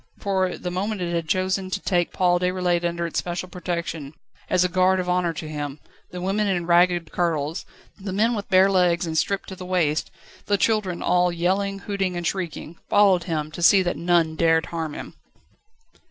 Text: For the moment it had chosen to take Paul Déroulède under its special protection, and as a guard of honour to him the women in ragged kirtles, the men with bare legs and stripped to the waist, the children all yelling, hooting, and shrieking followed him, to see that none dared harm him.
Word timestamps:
For 0.19 0.57
the 0.57 0.71
moment 0.71 0.99
it 0.99 1.13
had 1.13 1.27
chosen 1.29 1.69
to 1.69 1.79
take 1.79 2.11
Paul 2.11 2.39
Déroulède 2.39 2.83
under 2.83 3.05
its 3.05 3.19
special 3.19 3.47
protection, 3.47 4.05
and 4.05 4.13
as 4.49 4.63
a 4.63 4.67
guard 4.67 4.99
of 4.99 5.07
honour 5.07 5.31
to 5.33 5.47
him 5.47 5.79
the 6.09 6.19
women 6.19 6.47
in 6.47 6.65
ragged 6.65 7.11
kirtles, 7.11 7.65
the 7.99 8.11
men 8.11 8.33
with 8.33 8.49
bare 8.49 8.71
legs 8.71 9.05
and 9.05 9.15
stripped 9.15 9.49
to 9.49 9.55
the 9.55 9.63
waist, 9.63 10.09
the 10.47 10.57
children 10.57 11.03
all 11.03 11.31
yelling, 11.31 11.77
hooting, 11.81 12.17
and 12.17 12.25
shrieking 12.25 12.79
followed 12.89 13.25
him, 13.25 13.51
to 13.51 13.61
see 13.61 13.83
that 13.83 13.95
none 13.95 14.35
dared 14.35 14.65
harm 14.73 14.95
him. 14.95 15.13